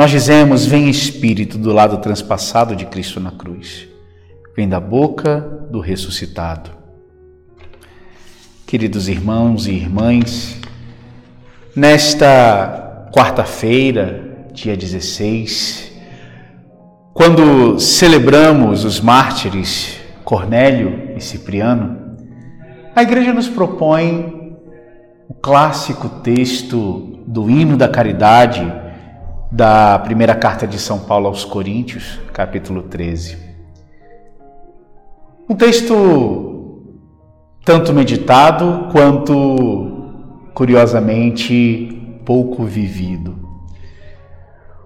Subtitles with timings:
[0.00, 3.86] Nós dizemos: Vem Espírito do lado transpassado de Cristo na cruz.
[4.56, 6.70] Vem da boca do ressuscitado.
[8.66, 10.58] Queridos irmãos e irmãs,
[11.76, 15.92] nesta quarta-feira, dia 16,
[17.12, 22.16] quando celebramos os mártires Cornélio e Cipriano,
[22.96, 24.56] a igreja nos propõe
[25.28, 28.79] o clássico texto do hino da caridade
[29.50, 33.36] da primeira carta de São Paulo aos Coríntios, capítulo 13.
[35.48, 36.84] Um texto
[37.64, 40.12] tanto meditado quanto,
[40.54, 43.36] curiosamente, pouco vivido.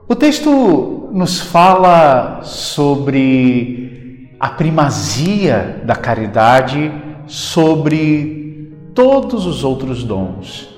[0.09, 6.91] O texto nos fala sobre a primazia da caridade
[7.27, 10.69] sobre todos os outros dons,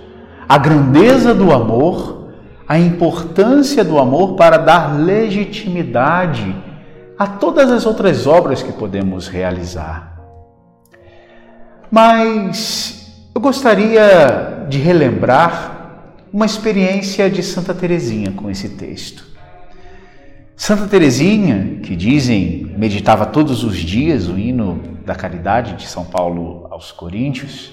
[0.48, 2.25] a grandeza do amor
[2.68, 6.54] a importância do amor para dar legitimidade
[7.18, 10.20] a todas as outras obras que podemos realizar.
[11.90, 15.76] Mas eu gostaria de relembrar
[16.32, 19.24] uma experiência de Santa Teresinha com esse texto.
[20.56, 26.66] Santa Teresinha, que dizem meditava todos os dias o hino da caridade de São Paulo
[26.70, 27.72] aos Coríntios,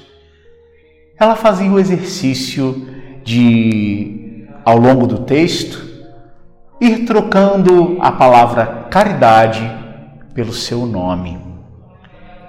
[1.20, 2.88] ela fazia o exercício
[3.24, 4.23] de
[4.64, 5.94] ao longo do texto,
[6.80, 9.70] ir trocando a palavra caridade
[10.34, 11.38] pelo seu nome.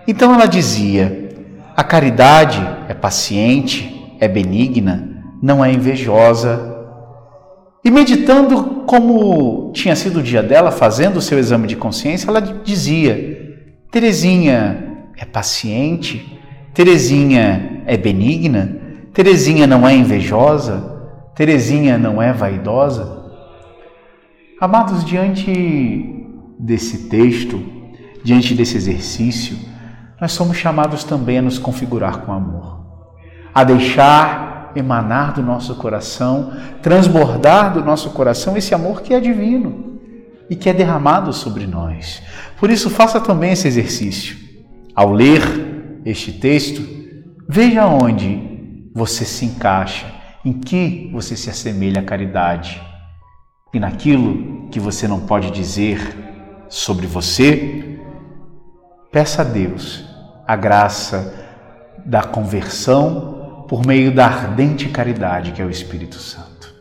[0.06, 1.30] Então ela dizia:
[1.76, 6.72] a caridade é paciente, é benigna, não é invejosa.
[7.84, 12.40] E meditando como tinha sido o dia dela, fazendo o seu exame de consciência, ela
[12.40, 13.58] dizia:
[13.90, 16.40] Terezinha é paciente,
[16.72, 18.76] Terezinha é benigna,
[19.12, 20.93] Terezinha não é invejosa,
[21.34, 23.24] Terezinha não é vaidosa?
[24.60, 26.26] Amados, diante
[26.58, 27.60] desse texto,
[28.22, 29.58] diante desse exercício,
[30.20, 32.86] nós somos chamados também a nos configurar com amor,
[33.52, 40.00] a deixar emanar do nosso coração, transbordar do nosso coração esse amor que é divino
[40.48, 42.22] e que é derramado sobre nós.
[42.58, 44.36] Por isso, faça também esse exercício.
[44.94, 46.80] Ao ler este texto,
[47.48, 52.82] veja onde você se encaixa em que você se assemelha à caridade?
[53.72, 55.98] E naquilo que você não pode dizer
[56.68, 57.98] sobre você,
[59.10, 60.04] peça a Deus
[60.46, 61.34] a graça
[62.04, 66.74] da conversão por meio da ardente caridade que é o Espírito Santo.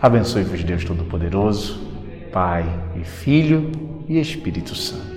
[0.00, 1.80] Abençoe-vos, Deus Todo-Poderoso,
[2.32, 2.64] Pai
[3.00, 3.70] e Filho
[4.08, 5.11] e Espírito Santo.